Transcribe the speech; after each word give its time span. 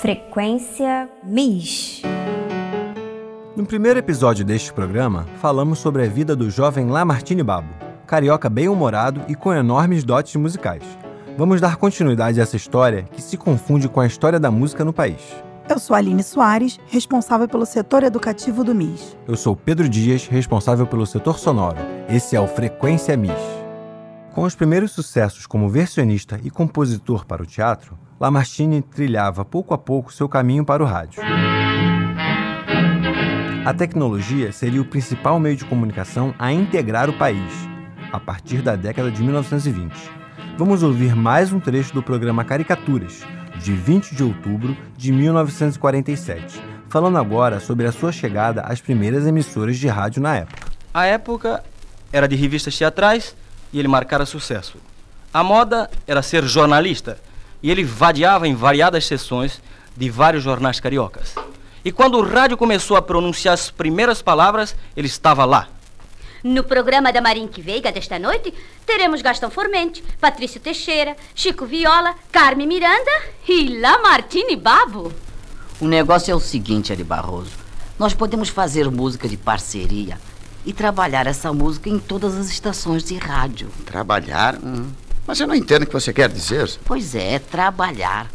Frequência 0.00 1.08
MIS. 1.24 2.02
No 3.56 3.66
primeiro 3.66 3.98
episódio 3.98 4.44
deste 4.44 4.72
programa, 4.72 5.26
falamos 5.40 5.80
sobre 5.80 6.04
a 6.04 6.08
vida 6.08 6.36
do 6.36 6.48
jovem 6.48 6.86
Lamartine 6.86 7.42
Babo, 7.42 7.68
carioca 8.06 8.48
bem-humorado 8.48 9.22
e 9.26 9.34
com 9.34 9.52
enormes 9.52 10.04
dotes 10.04 10.36
musicais. 10.36 10.84
Vamos 11.36 11.60
dar 11.60 11.74
continuidade 11.74 12.38
a 12.38 12.44
essa 12.44 12.54
história 12.54 13.02
que 13.10 13.20
se 13.20 13.36
confunde 13.36 13.88
com 13.88 13.98
a 13.98 14.06
história 14.06 14.38
da 14.38 14.52
música 14.52 14.84
no 14.84 14.92
país. 14.92 15.20
Eu 15.68 15.80
sou 15.80 15.96
Aline 15.96 16.22
Soares, 16.22 16.78
responsável 16.86 17.48
pelo 17.48 17.66
setor 17.66 18.04
educativo 18.04 18.62
do 18.62 18.76
MIS. 18.76 19.16
Eu 19.26 19.36
sou 19.36 19.56
Pedro 19.56 19.88
Dias, 19.88 20.28
responsável 20.28 20.86
pelo 20.86 21.06
setor 21.06 21.40
sonoro. 21.40 21.78
Esse 22.08 22.36
é 22.36 22.40
o 22.40 22.46
Frequência 22.46 23.16
MIS. 23.16 23.32
Com 24.32 24.44
os 24.44 24.54
primeiros 24.54 24.92
sucessos 24.92 25.44
como 25.44 25.68
versionista 25.68 26.38
e 26.44 26.50
compositor 26.50 27.26
para 27.26 27.42
o 27.42 27.46
teatro, 27.46 27.98
Lamartine 28.20 28.82
trilhava 28.82 29.44
pouco 29.44 29.72
a 29.72 29.78
pouco 29.78 30.12
seu 30.12 30.28
caminho 30.28 30.64
para 30.64 30.82
o 30.82 30.86
rádio. 30.86 31.22
A 33.64 33.72
tecnologia 33.72 34.50
seria 34.50 34.80
o 34.80 34.84
principal 34.84 35.38
meio 35.38 35.54
de 35.54 35.64
comunicação 35.64 36.34
a 36.36 36.52
integrar 36.52 37.08
o 37.08 37.12
país, 37.12 37.52
a 38.10 38.18
partir 38.18 38.60
da 38.60 38.74
década 38.74 39.08
de 39.08 39.22
1920. 39.22 39.94
Vamos 40.56 40.82
ouvir 40.82 41.14
mais 41.14 41.52
um 41.52 41.60
trecho 41.60 41.94
do 41.94 42.02
programa 42.02 42.44
Caricaturas, 42.44 43.22
de 43.62 43.72
20 43.72 44.16
de 44.16 44.24
outubro 44.24 44.76
de 44.96 45.12
1947, 45.12 46.60
falando 46.88 47.18
agora 47.18 47.60
sobre 47.60 47.86
a 47.86 47.92
sua 47.92 48.10
chegada 48.10 48.62
às 48.62 48.80
primeiras 48.80 49.28
emissoras 49.28 49.76
de 49.76 49.86
rádio 49.86 50.20
na 50.20 50.38
época. 50.38 50.72
A 50.92 51.06
época 51.06 51.62
era 52.12 52.26
de 52.26 52.34
revistas 52.34 52.76
teatrais 52.76 53.36
e 53.72 53.78
ele 53.78 53.86
marcara 53.86 54.26
sucesso. 54.26 54.78
A 55.32 55.44
moda 55.44 55.88
era 56.04 56.20
ser 56.20 56.42
jornalista 56.44 57.27
e 57.62 57.70
ele 57.70 57.84
vadiava 57.84 58.46
em 58.46 58.54
variadas 58.54 59.06
sessões 59.06 59.60
de 59.96 60.08
vários 60.10 60.42
jornais 60.42 60.80
cariocas. 60.80 61.34
E 61.84 61.92
quando 61.92 62.18
o 62.18 62.22
rádio 62.22 62.56
começou 62.56 62.96
a 62.96 63.02
pronunciar 63.02 63.54
as 63.54 63.70
primeiras 63.70 64.20
palavras, 64.20 64.76
ele 64.96 65.06
estava 65.06 65.44
lá. 65.44 65.68
No 66.42 66.62
programa 66.62 67.12
da 67.12 67.20
Marinque 67.20 67.60
Veiga 67.60 67.90
desta 67.90 68.18
noite, 68.18 68.54
teremos 68.86 69.22
Gastão 69.22 69.50
Formente, 69.50 70.04
Patrício 70.20 70.60
Teixeira, 70.60 71.16
Chico 71.34 71.66
Viola, 71.66 72.14
Carme 72.30 72.66
Miranda 72.66 73.10
e 73.48 73.80
Lamartine 73.80 74.54
Babo. 74.54 75.12
O 75.80 75.86
negócio 75.86 76.30
é 76.30 76.34
o 76.34 76.40
seguinte, 76.40 76.92
Ari 76.92 77.02
Barroso. 77.02 77.50
Nós 77.98 78.14
podemos 78.14 78.48
fazer 78.48 78.88
música 78.88 79.28
de 79.28 79.36
parceria 79.36 80.18
e 80.64 80.72
trabalhar 80.72 81.26
essa 81.26 81.52
música 81.52 81.88
em 81.88 81.98
todas 81.98 82.36
as 82.36 82.48
estações 82.48 83.02
de 83.02 83.16
rádio. 83.16 83.68
Trabalhar? 83.84 84.56
Hum. 84.62 84.90
Mas 85.28 85.38
eu 85.38 85.46
não 85.46 85.54
entendo 85.54 85.82
o 85.82 85.86
que 85.86 85.92
você 85.92 86.10
quer 86.10 86.30
dizer. 86.30 86.70
Pois 86.86 87.14
é, 87.14 87.38
trabalhar. 87.38 88.30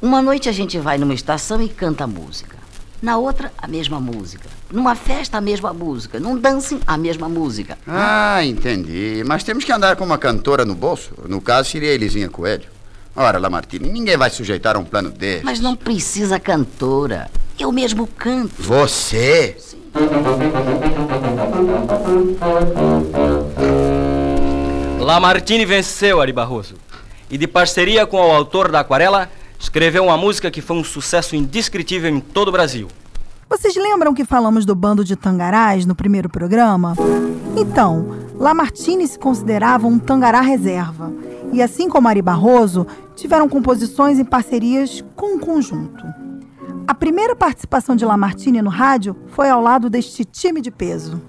Uma 0.00 0.22
noite 0.22 0.48
a 0.48 0.52
gente 0.52 0.78
vai 0.78 0.96
numa 0.96 1.12
estação 1.12 1.60
e 1.60 1.68
canta 1.68 2.06
música. 2.06 2.56
Na 3.02 3.18
outra, 3.18 3.52
a 3.58 3.66
mesma 3.66 3.98
música. 3.98 4.48
Numa 4.70 4.94
festa, 4.94 5.38
a 5.38 5.40
mesma 5.40 5.72
música. 5.72 6.20
Num 6.20 6.38
dancing, 6.38 6.78
a 6.86 6.96
mesma 6.96 7.28
música. 7.28 7.76
Ah, 7.84 8.44
entendi. 8.44 9.24
Mas 9.26 9.42
temos 9.42 9.64
que 9.64 9.72
andar 9.72 9.96
com 9.96 10.04
uma 10.04 10.18
cantora 10.18 10.64
no 10.64 10.76
bolso. 10.76 11.10
No 11.28 11.40
caso, 11.40 11.68
seria 11.68 11.90
Elisinha 11.92 12.28
Coelho. 12.28 12.68
Ora, 13.16 13.38
Lamartine, 13.38 13.90
ninguém 13.90 14.16
vai 14.16 14.30
sujeitar 14.30 14.76
a 14.76 14.78
um 14.78 14.84
plano 14.84 15.10
desse. 15.10 15.44
Mas 15.44 15.58
não 15.58 15.74
precisa 15.74 16.38
cantora. 16.38 17.28
Eu 17.58 17.72
mesmo 17.72 18.06
canto. 18.06 18.54
Você? 18.62 19.56
Sim. 19.58 19.82
Lamartine 24.98 25.64
venceu 25.64 26.20
Ari 26.20 26.32
Barroso. 26.32 26.74
E 27.30 27.36
de 27.36 27.46
parceria 27.46 28.06
com 28.06 28.16
o 28.16 28.32
autor 28.32 28.70
da 28.70 28.80
aquarela, 28.80 29.30
escreveu 29.58 30.04
uma 30.04 30.16
música 30.16 30.50
que 30.50 30.60
foi 30.60 30.76
um 30.76 30.84
sucesso 30.84 31.36
indescritível 31.36 32.10
em 32.10 32.20
todo 32.20 32.48
o 32.48 32.52
Brasil. 32.52 32.88
Vocês 33.48 33.76
lembram 33.76 34.14
que 34.14 34.24
falamos 34.24 34.64
do 34.64 34.74
bando 34.74 35.04
de 35.04 35.14
tangarás 35.14 35.86
no 35.86 35.94
primeiro 35.94 36.28
programa? 36.28 36.96
Então, 37.56 38.16
Lamartine 38.34 39.06
se 39.06 39.18
considerava 39.18 39.86
um 39.86 39.98
tangará 39.98 40.40
reserva. 40.40 41.12
E 41.52 41.62
assim 41.62 41.88
como 41.88 42.08
Ari 42.08 42.22
Barroso, 42.22 42.86
tiveram 43.14 43.48
composições 43.48 44.18
em 44.18 44.24
parcerias 44.24 45.04
com 45.14 45.36
o 45.36 45.38
conjunto. 45.38 46.04
A 46.88 46.94
primeira 46.94 47.36
participação 47.36 47.94
de 47.94 48.04
Lamartine 48.04 48.62
no 48.62 48.70
rádio 48.70 49.16
foi 49.28 49.48
ao 49.48 49.60
lado 49.60 49.88
deste 49.88 50.24
time 50.24 50.60
de 50.60 50.70
peso. 50.70 51.20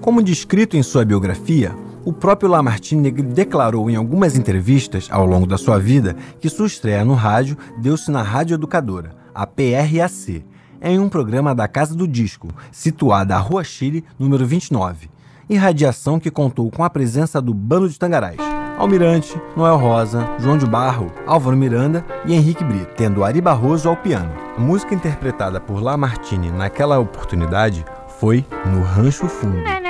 Como 0.00 0.22
descrito 0.22 0.76
em 0.76 0.82
sua 0.82 1.04
biografia, 1.04 1.74
o 2.06 2.12
próprio 2.12 2.48
Lamartine 2.48 3.10
declarou 3.10 3.90
em 3.90 3.96
algumas 3.96 4.36
entrevistas 4.36 5.08
ao 5.10 5.26
longo 5.26 5.44
da 5.44 5.58
sua 5.58 5.76
vida 5.76 6.14
que 6.40 6.48
sua 6.48 6.68
estreia 6.68 7.04
no 7.04 7.14
rádio 7.14 7.58
deu-se 7.78 8.12
na 8.12 8.22
Rádio 8.22 8.54
Educadora, 8.54 9.10
a 9.34 9.44
PRAC, 9.44 10.44
em 10.80 11.00
um 11.00 11.08
programa 11.08 11.52
da 11.52 11.66
Casa 11.66 11.96
do 11.96 12.06
Disco, 12.06 12.46
situada 12.70 13.34
à 13.34 13.38
Rua 13.38 13.64
Chile, 13.64 14.04
número 14.16 14.46
29, 14.46 15.10
e 15.50 15.56
radiação 15.56 16.20
que 16.20 16.30
contou 16.30 16.70
com 16.70 16.84
a 16.84 16.90
presença 16.90 17.42
do 17.42 17.52
Bando 17.52 17.88
de 17.88 17.98
Tangarás, 17.98 18.38
Almirante, 18.78 19.34
Noel 19.56 19.76
Rosa, 19.76 20.28
João 20.38 20.56
de 20.56 20.66
Barro, 20.66 21.10
Álvaro 21.26 21.56
Miranda 21.56 22.06
e 22.24 22.34
Henrique 22.34 22.62
Brito, 22.62 22.94
tendo 22.96 23.24
Ari 23.24 23.40
Barroso 23.40 23.88
ao 23.88 23.96
piano. 23.96 24.30
A 24.56 24.60
música 24.60 24.94
interpretada 24.94 25.60
por 25.60 25.82
Lamartine 25.82 26.52
naquela 26.52 27.00
oportunidade 27.00 27.84
foi 28.20 28.44
No 28.64 28.82
Rancho 28.82 29.26
Fundo. 29.26 29.85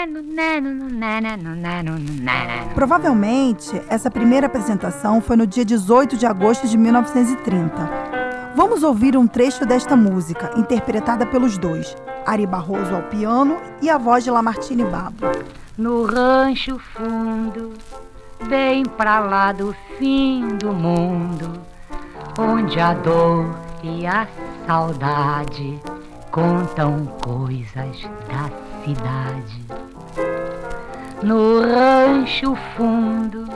Provavelmente, 2.75 3.81
essa 3.89 4.11
primeira 4.11 4.47
apresentação 4.47 5.21
foi 5.21 5.37
no 5.37 5.47
dia 5.47 5.65
18 5.65 6.17
de 6.17 6.27
agosto 6.27 6.67
de 6.67 6.77
1930. 6.77 8.17
Vamos 8.55 8.83
ouvir 8.83 9.17
um 9.17 9.27
trecho 9.27 9.67
desta 9.67 9.95
música, 9.95 10.53
interpretada 10.57 11.27
pelos 11.27 11.59
dois, 11.59 11.95
Ari 12.25 12.47
Barroso 12.47 12.95
ao 12.95 13.03
piano 13.03 13.59
e 13.83 13.91
a 13.91 13.99
voz 13.99 14.25
de 14.25 14.31
Lamartine 14.31 14.85
Babo. 14.85 15.27
No 15.77 16.05
rancho 16.07 16.79
fundo, 16.79 17.75
bem 18.49 18.83
pra 18.85 19.21
lá 19.21 19.53
do 19.53 19.77
fim 19.99 20.49
do 20.57 20.73
mundo, 20.73 21.53
onde 22.39 22.81
a 22.81 22.95
dor 22.95 23.55
e 23.83 24.07
a 24.07 24.27
saudade 24.67 25.79
contam 26.31 27.07
coisas 27.23 28.03
da 28.29 28.51
cidade. 28.83 29.86
No 31.23 31.63
rancho 31.63 32.55
fundo, 32.77 33.47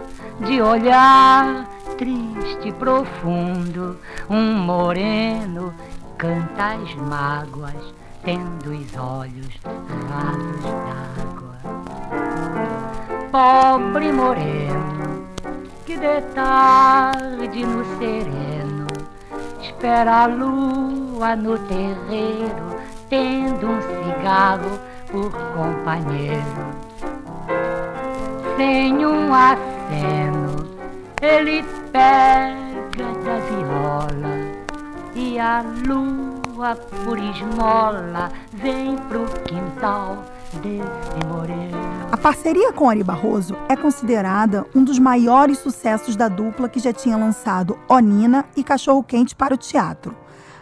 de 0.47 0.63
olhar 0.63 1.69
triste 1.99 2.69
e 2.69 2.73
profundo, 2.73 3.99
um 4.31 4.55
moreno 4.55 5.75
canta 6.17 6.73
as 6.73 6.95
mágoas, 6.95 7.95
tendo 8.25 8.71
os 8.71 8.97
olhos 8.97 9.61
rasos 10.09 10.63
d'água. 10.65 11.59
Pobre 13.31 14.11
moreno, 14.11 15.27
que 15.85 15.99
de 15.99 16.23
tarde 16.35 17.67
no 17.67 17.85
sereno 17.99 18.87
espera 19.61 20.23
a 20.23 20.27
lua 20.27 21.37
no 21.37 21.59
terreiro, 21.59 22.77
tendo 23.11 23.67
um 23.67 23.81
cigarro 23.83 24.81
por 25.11 25.31
companheiro. 25.31 26.90
Sem 28.61 29.07
um 29.07 29.33
aceno, 29.33 30.69
ele 31.23 31.65
pega 31.91 33.11
da 33.25 33.39
viola 33.49 34.37
e 35.15 35.39
a 35.39 35.65
lua 35.87 36.77
por 37.03 37.19
esmola 37.19 38.31
vem 38.53 38.99
pro 39.09 39.25
quintal. 39.45 40.23
A 42.13 42.17
parceria 42.19 42.71
com 42.71 42.91
Ari 42.91 43.03
Barroso 43.03 43.57
é 43.67 43.75
considerada 43.75 44.67
um 44.75 44.85
dos 44.85 44.99
maiores 44.99 45.57
sucessos 45.57 46.15
da 46.15 46.29
dupla 46.29 46.69
que 46.69 46.81
já 46.81 46.93
tinha 46.93 47.17
lançado 47.17 47.79
Onina 47.89 48.45
e 48.55 48.63
Cachorro 48.63 49.03
Quente 49.03 49.35
para 49.35 49.55
o 49.55 49.57
teatro. 49.57 50.15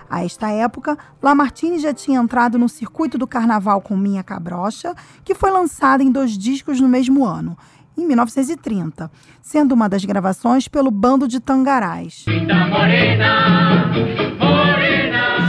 A 0.09 0.25
esta 0.25 0.49
época, 0.51 0.97
Lamartine 1.21 1.79
já 1.79 1.93
tinha 1.93 2.19
entrado 2.19 2.59
no 2.59 2.69
circuito 2.69 3.19
do 3.19 3.27
carnaval 3.27 3.83
com 3.83 3.97
Minha 3.97 4.23
Cabrocha, 4.23 4.95
que 5.23 5.35
foi 5.35 5.51
lançada 5.51 6.03
em 6.03 6.11
dois 6.11 6.39
discos 6.39 6.81
no 6.81 6.89
mesmo 6.89 7.27
ano, 7.27 7.59
em 7.99 8.07
1930, 8.07 9.11
sendo 9.43 9.73
uma 9.73 9.89
das 9.89 10.05
gravações 10.05 10.69
pelo 10.69 10.91
Bando 10.91 11.27
de 11.27 11.41
Tangarás. 11.41 12.25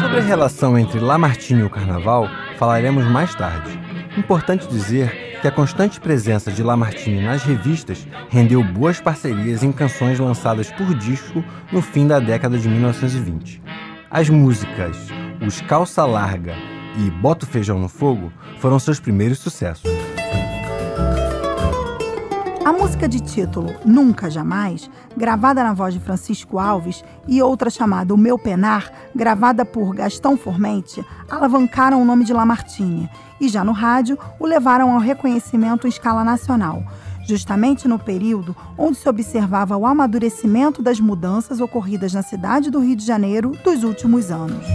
Sobre 0.02 0.18
a 0.18 0.24
relação 0.24 0.78
entre 0.78 1.00
Lamartine 1.00 1.62
e 1.62 1.64
o 1.64 1.70
carnaval, 1.70 2.28
falaremos 2.58 3.06
mais 3.06 3.36
tarde. 3.36 3.80
Importante 4.18 4.68
dizer 4.68 5.38
que 5.42 5.48
a 5.48 5.52
constante 5.52 6.00
presença 6.00 6.52
de 6.52 6.64
Lamartine 6.64 7.22
nas 7.22 7.44
revistas 7.44 8.06
rendeu 8.30 8.64
boas 8.64 9.00
parcerias 9.00 9.64
em 9.64 9.72
canções 9.72 10.20
lançadas 10.20 10.72
por 10.72 10.94
disco 10.96 11.44
no 11.72 11.82
fim 11.82 12.08
da 12.08 12.20
década 12.20 12.58
de 12.58 12.68
1920. 12.68 13.62
As 14.10 14.28
músicas 14.28 14.98
Os 15.46 15.62
Calça 15.62 16.04
Larga 16.06 16.56
e 16.98 17.12
Bota 17.12 17.46
o 17.46 17.48
Feijão 17.48 17.80
no 17.80 17.88
Fogo 17.88 18.34
foram 18.58 18.80
seus 18.80 19.00
primeiros 19.00 19.40
sucessos. 19.40 19.90
Música 22.80 23.10
de 23.10 23.20
título 23.20 23.76
Nunca 23.84 24.30
Jamais, 24.30 24.90
gravada 25.16 25.62
na 25.62 25.74
voz 25.74 25.94
de 25.94 26.00
Francisco 26.00 26.58
Alves, 26.58 27.04
e 27.28 27.42
outra 27.42 27.70
chamada 27.70 28.14
O 28.14 28.18
Meu 28.18 28.40
Penar, 28.40 28.90
gravada 29.14 29.66
por 29.66 29.94
Gastão 29.94 30.38
Formente, 30.38 31.06
alavancaram 31.30 32.02
o 32.02 32.06
nome 32.06 32.24
de 32.24 32.32
Lamartine 32.32 33.10
e 33.40 33.50
já 33.50 33.66
no 33.66 33.74
rádio 33.74 34.18
o 34.40 34.46
levaram 34.46 34.94
ao 34.94 35.00
reconhecimento 35.00 35.88
em 35.88 35.90
escala 35.90 36.24
nacional, 36.24 36.82
justamente 37.28 37.86
no 37.86 38.00
período 38.00 38.56
onde 38.78 38.98
se 38.98 39.10
observava 39.10 39.76
o 39.76 39.86
amadurecimento 39.86 40.82
das 40.82 41.02
mudanças 41.02 41.60
ocorridas 41.60 42.14
na 42.14 42.22
cidade 42.22 42.72
do 42.72 42.80
Rio 42.80 42.96
de 42.96 43.06
Janeiro 43.06 43.58
dos 43.62 43.84
últimos 43.84 44.32
anos. 44.32 44.66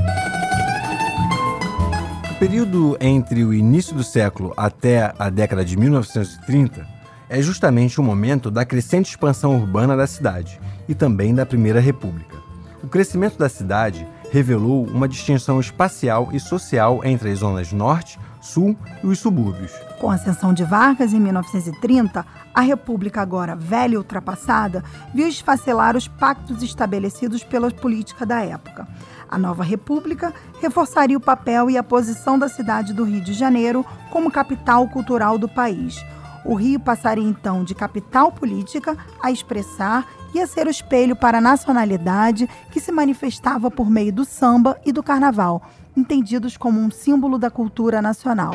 O 2.31 2.35
período 2.39 2.99
entre 3.01 3.43
o 3.47 3.55
início 3.55 3.97
do 3.97 4.05
século 4.05 4.53
até 4.59 5.15
a 5.19 5.31
década 5.31 5.65
de 5.65 5.75
1930 5.79 7.04
é 7.29 7.41
justamente 7.41 8.01
o 8.01 8.03
momento 8.03 8.51
da 8.51 8.65
crescente 8.65 9.11
expansão 9.11 9.57
urbana 9.57 9.97
da 9.97 10.07
cidade 10.07 10.61
e 10.89 10.95
também 10.95 11.35
da 11.35 11.47
Primeira 11.47 11.81
República. 11.81 12.37
O 12.83 12.89
crescimento 12.89 13.39
da 13.39 13.49
cidade 13.49 14.07
revelou 14.31 14.85
uma 14.87 15.09
distinção 15.09 15.61
espacial 15.61 16.29
e 16.33 16.41
social 16.41 17.01
entre 17.05 17.31
as 17.31 17.39
zonas 17.39 17.73
norte, 17.73 18.19
sul 18.43 18.77
e 19.03 19.07
os 19.07 19.19
subúrbios. 19.19 19.73
Com 19.99 20.11
a 20.11 20.15
ascensão 20.15 20.53
de 20.53 20.65
Vargas 20.65 21.15
em 21.15 21.21
1930, 21.21 22.27
a 22.53 22.61
República, 22.61 23.23
agora 23.23 23.57
velha 23.57 23.95
e 23.95 23.97
ultrapassada, 23.97 24.85
viu 25.15 25.27
esfacelar 25.27 25.97
os 25.97 26.07
pactos 26.07 26.63
estabelecidos 26.63 27.43
pela 27.43 27.71
política 27.71 28.27
da 28.27 28.43
época. 28.43 28.87
A 29.31 29.39
nova 29.39 29.65
República 29.65 30.33
reforçaria 30.61 31.17
o 31.17 31.21
papel 31.21 31.71
e 31.71 31.79
a 31.79 31.83
posição 31.83 32.39
da 32.39 32.49
cidade 32.49 32.93
do 32.93 33.05
Rio 33.05 33.23
de 33.23 33.33
Janeiro 33.33 33.85
como 34.11 34.31
capital 34.31 34.87
cultural 34.89 35.39
do 35.39 35.49
país. 35.49 36.05
O 36.45 36.55
Rio 36.55 36.79
passaria 36.79 37.25
então 37.25 37.65
de 37.65 37.75
capital 37.75 38.31
política 38.31 38.97
a 39.23 39.31
expressar 39.31 40.07
e 40.35 40.41
a 40.41 40.47
ser 40.47 40.67
o 40.67 40.71
espelho 40.71 41.17
para 41.17 41.39
a 41.39 41.41
nacionalidade 41.41 42.49
que 42.71 42.81
se 42.81 42.93
manifestava 42.93 43.71
por 43.71 43.89
meio 43.89 44.13
do 44.13 44.25
samba 44.25 44.79
e 44.85 44.93
do 44.93 45.03
carnaval, 45.03 45.63
entendidos 45.97 46.57
como 46.57 46.81
um 46.81 46.91
símbolo 46.91 47.39
da 47.39 47.51
cultura 47.51 48.03
nacional. 48.03 48.53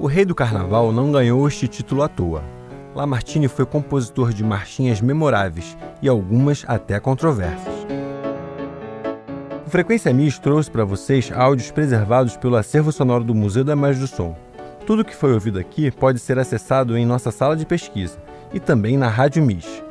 O 0.00 0.06
Rei 0.06 0.24
do 0.24 0.34
Carnaval 0.34 0.92
não 0.92 1.12
ganhou 1.12 1.46
este 1.46 1.68
título 1.68 2.02
à 2.02 2.08
toa. 2.08 2.42
Lamartine 2.94 3.48
foi 3.48 3.66
compositor 3.66 4.32
de 4.32 4.42
marchinhas 4.42 5.00
memoráveis 5.00 5.76
e 6.00 6.08
algumas 6.08 6.64
até 6.66 6.98
controversas. 6.98 7.74
O 9.66 9.70
Frequência 9.70 10.12
MIS 10.12 10.38
trouxe 10.38 10.70
para 10.70 10.84
vocês 10.84 11.30
áudios 11.30 11.70
preservados 11.70 12.36
pelo 12.36 12.56
acervo 12.56 12.90
sonoro 12.90 13.22
do 13.22 13.34
Museu 13.34 13.62
da 13.62 13.74
Imagem 13.74 14.00
do 14.00 14.06
Som. 14.06 14.34
Tudo 14.88 15.04
que 15.04 15.14
foi 15.14 15.34
ouvido 15.34 15.58
aqui 15.58 15.90
pode 15.90 16.18
ser 16.18 16.38
acessado 16.38 16.96
em 16.96 17.04
nossa 17.04 17.30
sala 17.30 17.54
de 17.54 17.66
pesquisa 17.66 18.18
e 18.54 18.58
também 18.58 18.96
na 18.96 19.06
Rádio 19.06 19.42
MIS. 19.44 19.84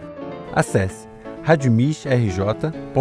Acesse 0.51 1.07
radiomisrj.com.br. 1.43 2.95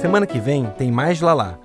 Semana 0.00 0.26
que 0.26 0.40
vem 0.40 0.66
tem 0.76 0.90
mais 0.90 1.20
Lalá, 1.20 1.60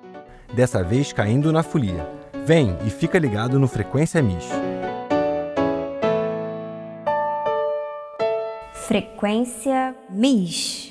dessa 0.53 0.83
vez 0.83 1.11
caindo 1.11 1.51
na 1.51 1.63
folia. 1.63 2.07
Vem 2.45 2.77
e 2.85 2.91
fica 2.91 3.17
ligado 3.17 3.57
no 3.57 3.67
Frequência 3.67 4.21
MIS. 4.21 4.47
Frequência 8.73 9.95
MIS. 10.07 10.87